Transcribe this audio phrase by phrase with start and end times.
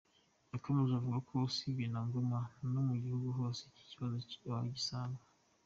[0.51, 2.39] Yakomeje avuga ko usibye na Ngoma
[2.71, 4.17] no mu gihugu hose iki kibazo
[4.49, 5.21] wagisanga.